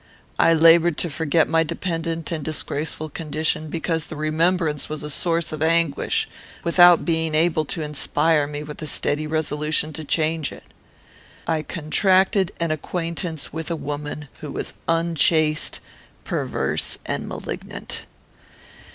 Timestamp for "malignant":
17.29-18.07